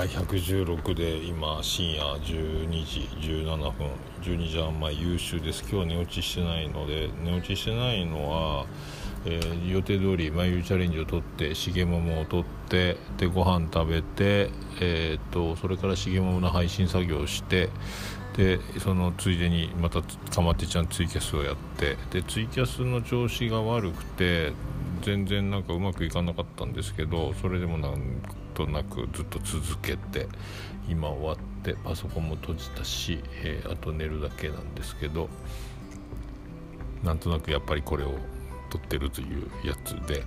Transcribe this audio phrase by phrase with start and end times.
[0.00, 3.90] はい116で今深夜12時17分
[4.22, 5.60] 12時半前優秀です。
[5.60, 8.66] 今日は寝落ちしてないので寝落ちしてないのは、
[9.26, 14.50] えー、予定通り眉チャレンジを取って重桃を取ってでご飯食べて、
[14.80, 17.68] えー、っとそれから重桃の配信作業をして
[18.38, 24.54] でそのついでにまたかまってちゃんツイキャスをやってでツイキャスの調子が悪くて
[25.02, 28.22] 全然なんかうまくいかなかったんですけどそれでもなん
[28.66, 30.26] となくずっと続けて
[30.88, 35.28] 今終わってパソコンも閉じたし、えー、あと寝るだけなんですけど
[37.02, 38.14] なんとなくやっぱりこれを
[38.70, 40.24] 撮ってるというやつで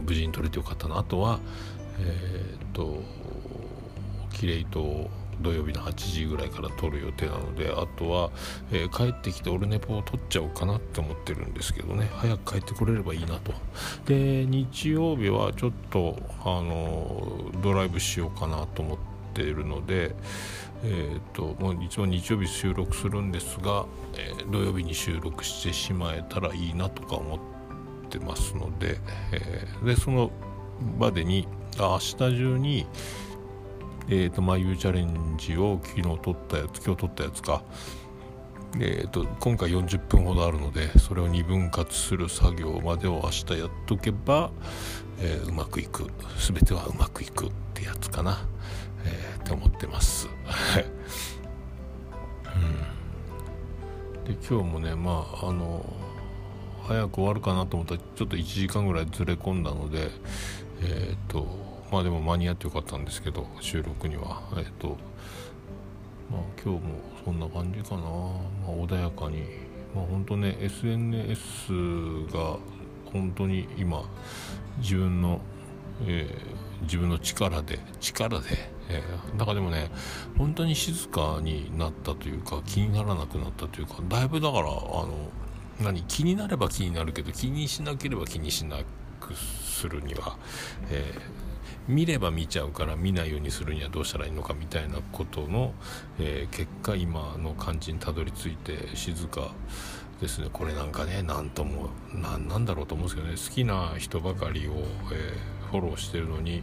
[0.00, 0.98] 無事に撮れてよかったな。
[0.98, 1.38] あとは
[2.00, 3.02] えっ、と
[4.32, 5.08] キレイと
[5.40, 8.30] 土曜日の8時ぐらいから撮る予定なのであとは、
[8.72, 12.08] えー、帰ってきてオルネポを撮っちゃおうかなって思ってるんですけどね。
[12.14, 13.52] 早く帰ってくれればいいなと。
[14.06, 18.98] で日曜日はちょっとあのドライブしようかなと思っ
[19.34, 20.14] ているので
[20.84, 27.38] えーと、もういつも日曜日収録するんですが、えー、土曜日に収録してしまえたらいいなとか思っ
[28.10, 28.98] てますので,、
[29.32, 30.30] えー、でその
[30.98, 32.86] 場でに明日中に
[34.08, 37.64] えーと、眉チャレンジを昨日撮ったやつ今日撮ったやつか、
[38.78, 44.50] えーと、今回40分ほどあるのでそれを2分割する作業までを明日やっとけば、
[45.18, 46.06] えー、うまくいく。
[46.38, 48.46] 全てはうまくいくってやつかな、
[49.04, 50.28] えー、って思ってます。
[52.54, 55.84] うん、で今日もねまああの
[56.86, 60.10] 早く終わるかなと思ったらちょっと1時間ぐらいずれ込んだので
[60.80, 64.42] えっ、ー、とまあでも間に合ってよかったんですけど収録には。
[64.56, 64.96] えっ、と
[66.30, 69.42] まあ今日もそんな感じかな、まあ、穏やかに。
[69.94, 71.70] まあ本当ね SNS
[72.32, 72.58] が
[73.12, 74.02] 本当に今
[74.78, 75.40] 自分の、
[76.02, 78.46] えー、自分の力で力で、
[78.88, 79.90] えー、だからでもね
[80.36, 85.08] 本当に静かになったというか気にならなくなったというかだいぶだからあの
[85.80, 88.78] 何気になれば気になるけど気にしなければ気にしな
[89.20, 90.36] くするには、
[90.90, 91.46] えー
[91.88, 95.74] 見れば見ちゃうから見ないようにするにはどうしたらいいのかみたいなことの、
[96.18, 99.52] えー、結果今の感じにたどり着いて静か
[100.20, 100.48] ですね。
[100.52, 103.34] これなんかね何ともなんだろうと思うんですけどね。
[103.36, 104.72] 好きな人ばかりを、
[105.12, 106.62] えー、フォローしてるのに、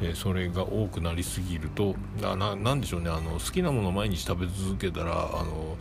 [0.00, 3.10] えー、それが多くなりすぎるとななんでしょうね。
[3.10, 5.76] あの好きなものを毎日食べ続けたらあの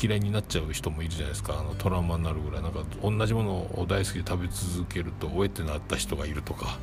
[0.00, 1.58] 嫌いになっちゃう人もいるじゃないですか。
[1.58, 2.62] あのトラウマになるぐらい。
[2.62, 6.78] なんか同じものを大好きで食べ続けるとおえってなった人がいるとか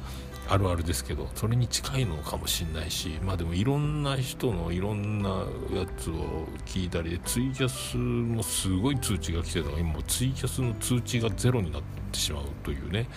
[0.47, 5.29] あるあるですけどそれに近いのかもしれないしまあでもいろんな人のいろんな
[5.73, 13.07] やつを聞いたりツイキャスもすごい通知が来てたから今もツイキャスの通知がゼロになってしまうというね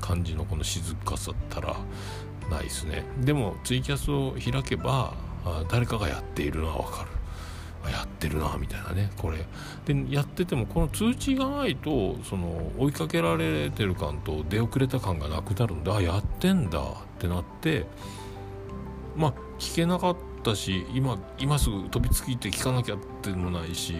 [0.00, 1.76] 感じのこの静かさったら
[2.50, 3.04] ないですね。
[3.20, 5.14] でもツイキャスを開けば
[5.70, 7.21] 誰かがやっているのはわかる。
[7.90, 9.38] やってるなみたいなねこれ。
[9.84, 16.82] でやっててもこの通知がないとその追いかけられてる感と出遅れた感がなくなるんであやってんだっ
[17.18, 17.86] てなって
[19.16, 23.94] まあ聞けなかったし今今すぐ飛びつきって聞かなきゃってもないし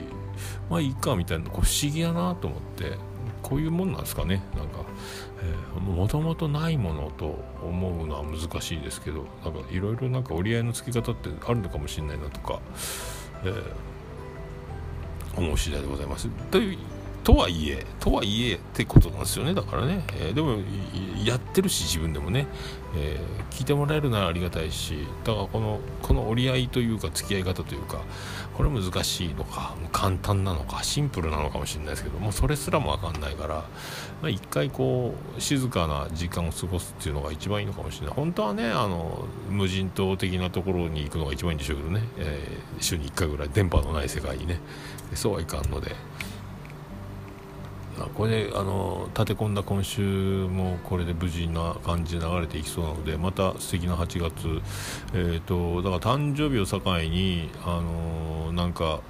[0.70, 2.97] まあいいかみたいなこう不思議やなと思って
[3.43, 4.84] こういうもんなんですかねなんか。
[5.43, 12.60] えもともとないものと思うのは難しいですけどなんかいろいろなんか折り合いのつき方ってあるのかもしれないなとか
[13.44, 16.28] えー、思う次第でございます。
[16.50, 16.78] という
[17.24, 20.58] とはいえとはいえってことなんですよねだからね、えー、でも
[21.24, 22.46] やってるし自分でもね、
[22.96, 28.00] えー、聞いてもらえるならありがたいしだからこのこの折り合いというか付き合い方というか
[28.56, 33.66] これ難しいのか簡単なのかシンプルなのかもしれないですけどもうそれすらも分かんないから、ま
[34.24, 38.16] あ、一回こう静かな時間を過ごすっていうのが一番いいのかもしれない。
[38.16, 44.60] 本当はねあの無人島的なところに行くのが一番いいんでしょうけどね、えー、週に1回ぐらい電波のない世界にね
[45.14, 45.94] そうはいかんので。
[48.14, 50.00] これであの立て込んだ今週
[50.49, 54.62] もこれで無事な感じで流れていきそうなのでまた素敵な8月、
[55.14, 59.00] えーと、だから誕生日を境にあのなんか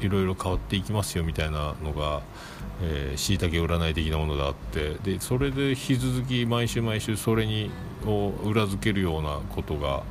[0.00, 2.22] いろいろ変わっていきますよみたいなのが
[3.14, 7.70] しいたけ占い的なものがあってでそれで引き続き毎週毎週それに
[8.04, 10.02] を裏付けるようなことが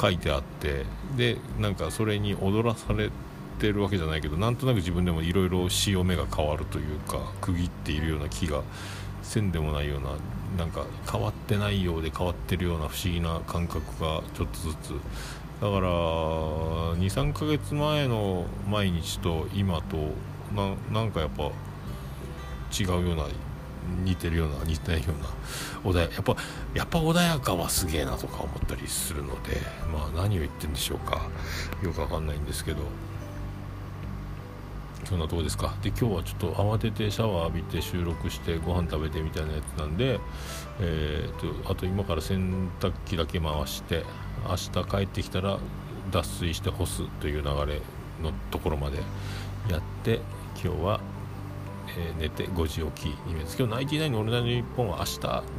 [0.00, 0.86] 書いてあって
[1.16, 8.62] でなんかそれに踊らされてってるわけじゃないけどなんとなく自分でもいろいろ潮目が変わるというか区切っているような気が
[9.22, 10.10] せんでもないような
[10.58, 14.94] なんか変わってないようで変わってるような不思議な感覚がちょっとずつ。
[15.60, 19.96] だから23ヶ月前の毎日と今と
[20.92, 21.44] なんかやっぱ
[22.76, 23.26] 違うような
[24.04, 25.06] 似てるような似てないよ
[25.84, 26.36] うな穏ややっぱ
[26.74, 29.60] やっぱ穏やかはすげえなとか思ったりするので
[29.92, 31.28] まあ何を言ってるんでしょうか。
[31.82, 32.78] よくわかんないんですけど。
[35.06, 35.74] 今日のとこですか。
[35.82, 40.18] で今日はちょっと慌ててシャワー浴びて収録してご飯食べてみたいなやつなんで、
[40.80, 44.04] えーと、あと今から洗濯機だけ回して
[44.48, 45.58] 明日帰ってきたら
[46.10, 47.80] 脱水して干すという流れ
[48.22, 48.98] のところまで
[49.70, 50.20] やって
[50.62, 51.00] 今日は、
[51.96, 55.10] えー、寝て5時起き2です今日ナインティナインのオールナイトニッポンは明日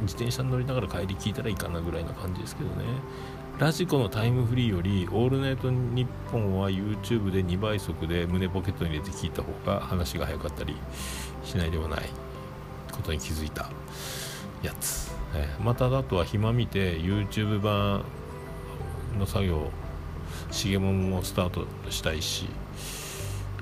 [0.02, 2.84] 自転車に乗りながら帰り聞いたらいいかなぐらいな感じですけどね。
[3.58, 10.76] ラジコのタイムフリーより「オールナイトニッポン」は YouTube で2倍速で胸ポケットに入れて聞いた方が話が早かったり
[11.42, 12.02] しないでもない
[12.92, 13.70] ことに気づいた
[14.62, 18.04] やつ、えまたあとは暇見て YouTube 版
[19.18, 19.70] の作業
[20.50, 22.48] しげもんもスタートしたいし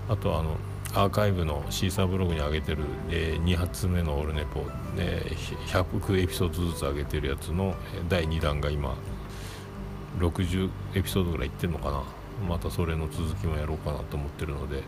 [0.09, 0.57] あとはあの
[0.95, 4.61] アーカイブのシーサーブログに上げてる、え2発目のオルネポ、
[4.97, 5.23] ね、
[5.67, 7.75] 100エピソードずつ上げてるやつの
[8.09, 8.95] 第2弾が今
[10.21, 12.03] 60エピソードぐらいいってるのかな。
[12.49, 14.83] またそれの続きもやろうかなと思ってるので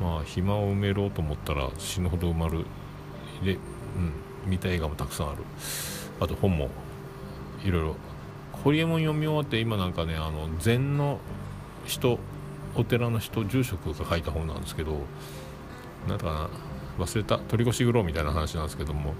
[0.00, 2.64] まあ暇を埋めろうと思ったら死ぬほど埋まる。
[3.44, 3.60] で、うん、
[4.46, 5.38] 見た映画もたくさんある。
[6.20, 6.68] あと本も
[7.64, 7.96] いろいろ。
[8.52, 11.18] ホリエモン読み終わって今なんかねあの禅の
[11.86, 12.20] 人
[12.76, 15.00] お寺の人住職が書いた本なんですけど
[16.08, 19.14] なんかな忘れた取り越し苦労みたいな話なんですけども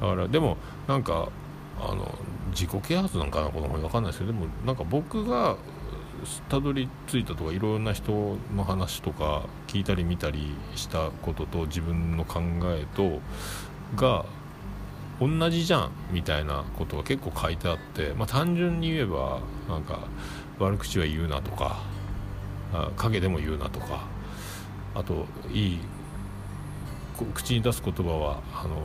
[0.00, 0.56] だからでも
[0.88, 1.28] なんか
[1.80, 2.14] あの
[2.50, 5.56] 自己啓発なんかなこの本分かんないですけどでもなんか僕が
[6.48, 13.20] たどり着いたとかいろんな人の話とか聞いたり見たりしたことと自分の考えと
[13.96, 14.26] が
[15.20, 20.00] 同じじゃんみたいなことが結構書いてあって、まあ、単純に言えばなんか
[20.58, 21.82] 悪口は言うなとか
[22.96, 24.06] 影でも言うなとか
[24.94, 25.78] あといい
[27.26, 28.76] 口に出す言葉はあの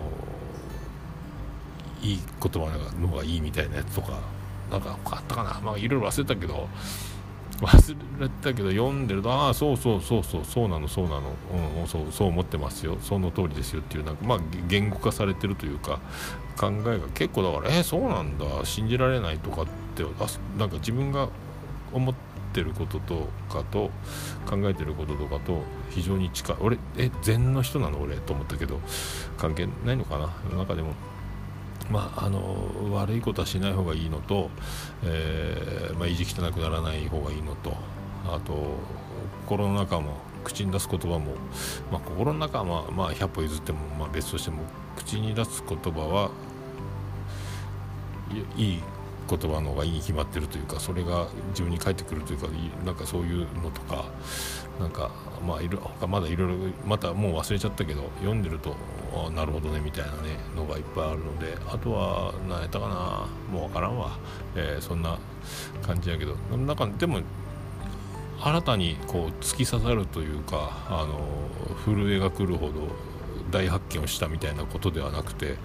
[2.01, 4.19] いい言葉の方がいいみたいなやつとか
[4.69, 5.59] なんかあったかな。
[5.63, 6.67] まあいろいろ忘れたけど
[7.61, 11.21] 忘れたけど読んでるとああそうそうそうそうそうなのそうなの、
[11.81, 12.97] うん、そうそう思ってますよ。
[13.01, 15.99] その通りですよっていうなんかまあ言語化されてるというか
[16.57, 18.45] 考えが結構だからえー、そうなんだ。
[18.65, 19.65] 信じられないとかっ
[19.95, 20.27] てあ
[20.59, 21.29] なんか自分が
[21.93, 22.15] 思っ
[22.61, 23.91] ってることとかと
[24.49, 25.59] 考えてることとかと
[25.89, 26.55] 非常に近い。
[26.61, 27.99] 俺え禅の人なの？
[27.99, 28.79] 俺と思ったけど
[29.37, 30.33] 関係ないのかな？
[30.49, 30.93] 世の中でも。
[31.91, 34.49] まあ、あの悪いことはしない方がいいのと、
[35.03, 37.77] えーまあ、意地汚くならない方がいいのと
[38.25, 38.77] あと
[39.45, 41.35] 心の中も口に出す言葉も、
[41.91, 44.63] まあ、心の中は、まあ、まあ100歩譲っても、まあ、別としても
[44.95, 46.31] 口に出す言葉は
[48.57, 48.79] いい
[49.29, 52.47] 言葉の方がいいに決まってるというかそれが自分に返ってくるというか
[52.85, 54.05] なんかそういうのとか
[54.79, 55.11] なんか
[55.45, 56.55] まあいろ他まだいろいろ
[56.85, 58.75] またもう忘れちゃったけど読んでると
[59.13, 64.17] あなるほどねみたいなねのがいっぱいあるのであとは何やったかなもう分からんわ、
[64.55, 65.17] えー、そんな
[65.81, 66.35] 感じやけど。
[66.57, 67.21] なんかでも
[68.41, 71.19] 新たにこう突き刺さるというかあの
[71.85, 72.73] 震えが来るほど
[73.49, 75.55] 大発見をしたみたいなことではなくて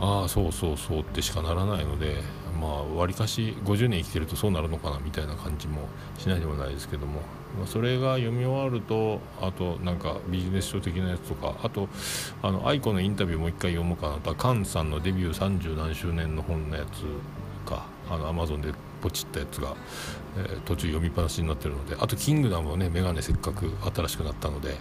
[0.00, 2.22] ああそうそうそうってしかならないので
[2.60, 7.20] まあわりかし50年生きてるとそうなるのかなみたいな感じもしないでもないですけども、
[7.58, 11.88] まあ、それが読み終わるとあとなんかビジネス書的なやつとかあと
[12.42, 19.74] あの愛子のインタビューもう一回読もうかなと菅さんのデビュー30何周年の本のやつかあのアマゾンでポチったやつが、
[20.36, 24.76] えー、途中読みっぱなしになってるのであと「キングダム」をねメガネせっかく新しくなったので、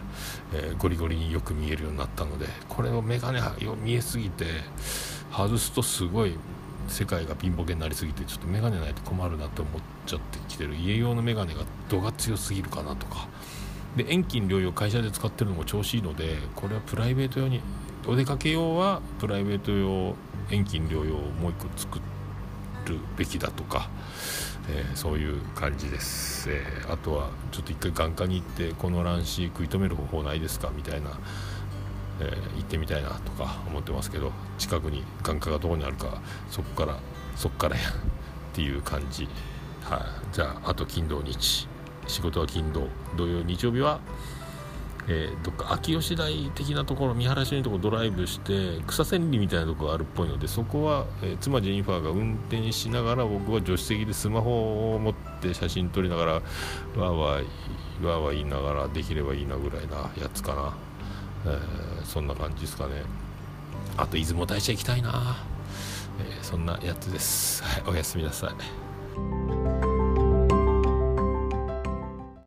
[0.54, 3.42] えー、ゴリゴリによく見えるようになったのでこれをメガネ
[3.84, 4.46] 見えすぎて
[5.32, 6.36] 外すとすごい
[6.88, 10.76] 世界がピンボケになりすぎてちょっとメガネないと困るなって思っちゃってきてる。
[10.76, 13.28] 家用のメガネが度が強すぎるかなとか。
[13.98, 17.62] で遠近療養会社で使ってるのも調子いいのでこれはプライベート用に
[18.06, 20.16] お出かけ用はプライベート用
[20.52, 22.17] 遠近療養をもう一個作って
[22.88, 23.90] るべきだとか、
[24.70, 31.12] えー、そういう感じです、えー、あとはちょっと一回眼科に行ってこの乱視食い止める方法ないですかみたいな
[32.20, 36.98] えー、行ってみたいなとか思ってますけど近くに眼科がどこにあるかそこから
[37.36, 37.94] そこからやっ
[38.54, 39.30] ていう感じ、
[39.84, 41.68] はい、じゃああと金土日。
[42.08, 42.88] 仕事は金土。
[43.16, 44.00] 土曜日曜日は、
[45.10, 60.74] えー、どっか秋吉台的なところ見晴らしのところドライブして草千里みたいなところがあるっぽいのでそこは、えー、妻ジェニファーが運転しながら僕は助手席でスマホを持って写真撮りながらわーわーわーわー言いながらできればいいなぐらいなやつかな。
[61.46, 63.04] えー、そんな感じですかね。
[63.96, 65.38] あと出雲大社行きたいな、
[66.20, 69.57] えー、そんなやつです、はい、おやすみなさい。